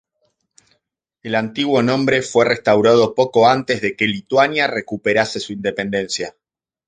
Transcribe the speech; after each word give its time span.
El 1.21 1.35
antiguo 1.35 1.83
nombre 1.83 2.23
fue 2.23 2.43
restaurado 2.43 3.13
poco 3.13 3.47
antes 3.47 3.81
de 3.81 3.95
que 3.95 4.07
Lituania 4.07 4.65
recuperase 4.65 5.39
su 5.39 5.53
independencia. 5.53 6.35